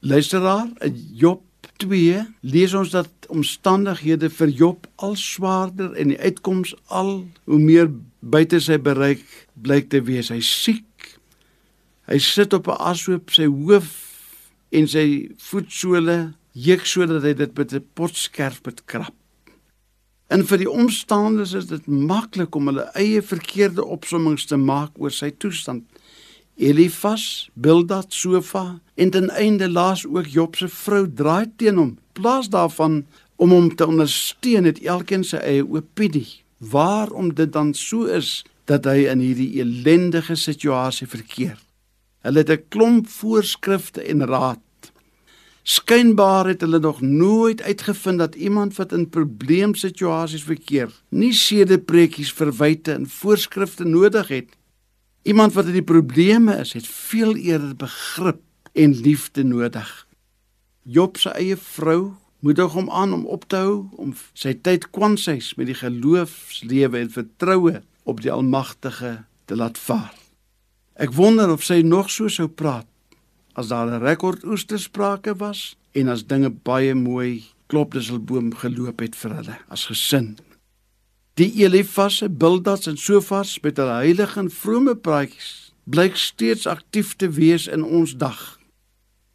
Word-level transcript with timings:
Luisteraar, 0.00 0.68
Job 1.12 1.42
2 1.76 2.26
lees 2.40 2.72
ons 2.72 2.90
dat 2.90 3.26
omstandighede 3.28 4.30
vir 4.32 4.48
Job 4.48 4.86
al 4.96 5.12
swaarder 5.20 5.92
en 5.92 6.08
die 6.14 6.16
uitkoms 6.16 6.72
al 6.88 7.10
hoe 7.44 7.58
meer 7.60 7.90
buite 8.20 8.62
sy 8.64 8.78
bereik 8.80 9.26
blyk 9.60 9.90
te 9.92 10.00
wees. 10.06 10.32
Hy 10.32 10.40
siek. 10.40 11.18
Hy 12.08 12.16
sit 12.16 12.56
op 12.56 12.72
'n 12.72 12.80
ashoop 12.80 13.28
sy 13.30 13.44
hoof 13.44 13.92
en 14.72 14.88
sy 14.88 15.28
voetsole 15.36 16.32
juk 16.52 16.86
sodat 16.86 17.22
hy 17.22 17.34
dit 17.34 17.58
met 17.58 17.74
'n 17.74 17.84
potskerp 17.94 18.64
het 18.64 18.84
krap. 18.84 19.14
En 20.30 20.46
vir 20.46 20.58
die 20.58 20.70
omstanders 20.70 21.52
is 21.52 21.66
dit 21.66 21.86
maklik 21.86 22.54
om 22.54 22.66
hulle 22.66 22.90
eie 22.94 23.20
verkeerde 23.22 23.84
opsommings 23.84 24.46
te 24.46 24.56
maak 24.56 24.90
oor 24.96 25.10
sy 25.10 25.30
toestand. 25.30 25.84
Elifas, 26.60 27.48
Bildad, 27.54 28.12
Sofa 28.12 28.80
en 28.94 29.10
ten 29.10 29.30
einde 29.30 29.70
laas 29.70 30.06
ook 30.06 30.26
Job 30.26 30.56
se 30.56 30.68
vrou 30.68 31.06
draai 31.08 31.46
teen 31.56 31.76
hom. 31.80 31.94
Plaas 32.12 32.50
daarvan 32.52 33.06
om 33.36 33.50
hom 33.50 33.70
te 33.74 33.86
ondersteun 33.88 34.68
het 34.68 34.82
elkeen 34.84 35.24
sy 35.24 35.40
eie 35.40 35.64
opinie. 35.64 36.42
Waarom 36.58 37.32
dit 37.34 37.52
dan 37.52 37.72
so 37.74 38.04
is 38.04 38.42
dat 38.68 38.84
hy 38.84 39.06
in 39.08 39.24
hierdie 39.24 39.62
ellendige 39.64 40.36
situasie 40.36 41.08
verkeer. 41.08 41.56
Hulle 42.20 42.44
het 42.44 42.50
'n 42.50 42.68
klomp 42.68 43.08
voorskrifte 43.08 44.02
en 44.02 44.26
raad. 44.28 44.60
Skynbaar 45.62 46.46
het 46.46 46.60
hulle 46.60 46.78
nog 46.78 47.00
nooit 47.00 47.62
uitgevind 47.62 48.18
dat 48.18 48.34
iemand 48.34 48.76
wat 48.76 48.92
in 48.92 49.08
probleemsituasies 49.08 50.42
verkeer, 50.42 50.90
nie 51.08 51.32
sedepreekies, 51.32 52.32
verwyte 52.32 52.92
en 52.92 53.08
voorskrifte 53.08 53.84
nodig 53.84 54.28
het 54.28 54.59
Iemand 55.22 55.52
wat 55.52 55.66
in 55.68 55.76
die 55.76 55.84
probleme 55.84 56.56
is, 56.56 56.72
het 56.72 56.86
veel 56.88 57.36
eerder 57.36 57.76
begrip 57.76 58.40
en 58.72 58.94
liefde 59.00 59.44
nodig. 59.44 60.06
Job 60.82 61.16
se 61.20 61.30
eie 61.36 61.56
vrou 61.56 62.12
moedig 62.40 62.72
hom 62.72 62.90
aan 62.90 63.12
om 63.12 63.26
op 63.26 63.44
te 63.48 63.60
hou 63.60 63.74
om 64.00 64.14
sy 64.32 64.54
tyd 64.64 64.88
kwansies 64.90 65.52
met 65.58 65.68
die 65.68 65.76
geloofslewe 65.76 67.02
en 67.02 67.12
vertroue 67.12 67.82
op 68.08 68.22
die 68.24 68.32
Almagtige 68.32 69.18
te 69.44 69.56
laat 69.56 69.78
vaar. 69.78 70.14
Ek 70.96 71.12
wonder 71.12 71.52
of 71.52 71.64
sy 71.64 71.82
nog 71.84 72.08
so 72.10 72.32
sou 72.32 72.48
praat 72.48 72.88
as 73.52 73.68
daar 73.68 73.90
'n 73.90 74.00
rekord 74.00 74.44
oestersprake 74.44 75.36
was 75.36 75.76
en 75.92 76.08
as 76.08 76.26
dinge 76.26 76.50
baie 76.50 76.94
mooi 76.94 77.44
klopdisselboom 77.66 78.54
geloop 78.54 79.00
het 79.00 79.16
vir 79.16 79.34
hulle 79.34 79.56
as 79.68 79.84
gesin. 79.84 80.38
Die 81.38 81.62
Elifasse, 81.62 82.28
Bildas 82.28 82.88
en 82.90 82.96
Sofas 82.98 83.60
met 83.62 83.78
hulle 83.78 84.00
heilige 84.02 84.40
en 84.42 84.48
vrome 84.50 84.96
praatjies 84.98 85.70
blyk 85.90 86.18
steeds 86.18 86.66
aktief 86.66 87.14
te 87.18 87.28
wees 87.34 87.68
in 87.70 87.84
ons 87.86 88.16
dag. 88.18 88.40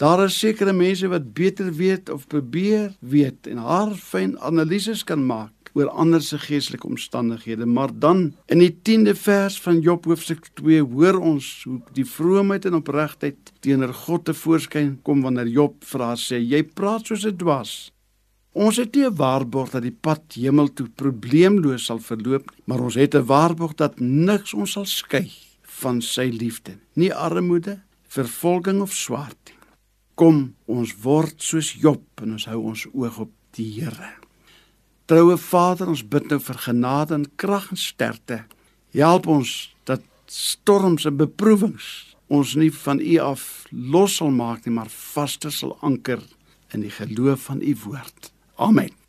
Daar 0.00 0.22
is 0.24 0.38
sekere 0.38 0.72
mense 0.72 1.10
wat 1.10 1.32
beter 1.34 1.72
weet 1.74 2.08
of 2.10 2.28
probeer 2.30 2.94
weet 3.00 3.50
en 3.50 3.58
haar 3.66 3.92
fyn 3.98 4.36
analises 4.38 5.02
kan 5.04 5.26
maak 5.26 5.74
oor 5.74 5.90
ander 5.90 6.22
se 6.22 6.38
geestelike 6.38 6.86
omstandighede, 6.86 7.66
maar 7.66 7.90
dan 7.92 8.32
in 8.46 8.62
die 8.62 8.72
10de 8.72 9.14
vers 9.18 9.60
van 9.60 9.82
Job 9.82 10.06
hoofstuk 10.06 10.46
2 10.62 10.82
hoor 10.94 11.18
ons 11.18 11.52
hoe 11.66 11.78
die 11.94 12.06
vroomheid 12.06 12.70
en 12.70 12.78
opregtheid 12.80 13.52
teenoor 13.62 13.94
God 14.06 14.24
te 14.30 14.34
voorskyn 14.34 14.96
kom 15.06 15.26
wanneer 15.26 15.50
Job 15.50 15.82
vra 15.90 16.14
sê 16.18 16.38
jy 16.38 16.62
praat 16.64 17.10
soos 17.10 17.26
'n 17.26 17.36
dwaas 17.36 17.90
Ons 18.52 18.76
het 18.76 18.94
nie 18.94 19.06
'n 19.06 19.14
waarborg 19.14 19.70
dat 19.70 19.82
die 19.82 19.94
pad 20.00 20.22
hemel 20.34 20.72
toe 20.72 20.88
probleemloos 20.88 21.84
sal 21.84 21.98
verloop 21.98 22.50
nie, 22.50 22.62
maar 22.64 22.80
ons 22.80 22.94
het 22.94 23.14
'n 23.14 23.24
waarborg 23.24 23.74
dat 23.74 24.00
niks 24.00 24.54
ons 24.54 24.72
sal 24.72 24.84
skei 24.84 25.30
van 25.62 26.02
sy 26.02 26.30
liefde, 26.32 26.78
nie 26.94 27.14
armoede, 27.14 27.80
vervolging 28.08 28.80
of 28.80 28.92
swaarte. 28.92 29.52
Kom, 30.14 30.54
ons 30.66 30.94
word 31.02 31.34
soos 31.42 31.72
Job 31.72 32.02
en 32.22 32.32
ons 32.32 32.44
hou 32.44 32.58
ons 32.58 32.86
oog 32.92 33.18
op 33.18 33.30
die 33.50 33.80
Here. 33.80 34.14
Troue 35.06 35.36
Vader, 35.36 35.88
ons 35.88 36.08
bid 36.08 36.28
nou 36.28 36.40
vir 36.40 36.58
genade 36.58 37.14
en 37.14 37.36
krag 37.36 37.70
en 37.70 37.76
sterkte. 37.76 38.44
Help 38.90 39.26
ons 39.26 39.74
dat 39.84 40.02
storms 40.26 41.04
en 41.04 41.16
beproewings 41.16 42.16
ons 42.26 42.54
nie 42.54 42.70
van 42.70 43.00
U 43.00 43.16
af 43.18 43.66
los 43.70 44.16
sal 44.16 44.30
maak 44.30 44.66
nie, 44.66 44.74
maar 44.74 44.88
vaster 44.88 45.52
sal 45.52 45.78
anker 45.80 46.22
in 46.74 46.80
die 46.80 46.90
geloof 46.90 47.40
van 47.40 47.62
U 47.62 47.76
woord. 47.84 48.32
Amen. 48.60 48.99